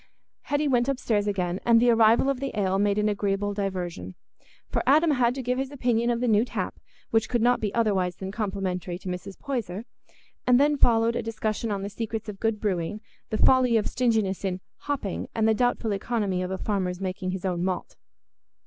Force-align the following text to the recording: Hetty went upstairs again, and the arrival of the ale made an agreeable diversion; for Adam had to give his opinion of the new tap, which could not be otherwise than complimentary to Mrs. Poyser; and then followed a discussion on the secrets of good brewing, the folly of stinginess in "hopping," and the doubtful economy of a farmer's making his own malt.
Hetty 0.45 0.67
went 0.67 0.89
upstairs 0.89 1.27
again, 1.27 1.59
and 1.63 1.79
the 1.79 1.91
arrival 1.91 2.27
of 2.27 2.39
the 2.39 2.59
ale 2.59 2.79
made 2.79 2.97
an 2.97 3.07
agreeable 3.07 3.53
diversion; 3.53 4.15
for 4.67 4.81
Adam 4.87 5.11
had 5.11 5.35
to 5.35 5.43
give 5.43 5.59
his 5.59 5.69
opinion 5.69 6.09
of 6.09 6.21
the 6.21 6.27
new 6.27 6.43
tap, 6.43 6.73
which 7.11 7.29
could 7.29 7.39
not 7.43 7.59
be 7.59 7.71
otherwise 7.75 8.15
than 8.15 8.31
complimentary 8.31 8.97
to 8.97 9.07
Mrs. 9.07 9.37
Poyser; 9.37 9.85
and 10.47 10.59
then 10.59 10.75
followed 10.75 11.15
a 11.15 11.21
discussion 11.21 11.69
on 11.71 11.83
the 11.83 11.87
secrets 11.91 12.27
of 12.27 12.39
good 12.39 12.59
brewing, 12.59 12.99
the 13.29 13.37
folly 13.37 13.77
of 13.77 13.85
stinginess 13.85 14.43
in 14.43 14.59
"hopping," 14.77 15.27
and 15.35 15.47
the 15.47 15.53
doubtful 15.53 15.91
economy 15.91 16.41
of 16.41 16.49
a 16.49 16.57
farmer's 16.57 16.99
making 16.99 17.29
his 17.29 17.45
own 17.45 17.63
malt. 17.63 17.95